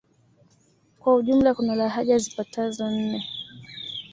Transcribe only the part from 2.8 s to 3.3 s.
nne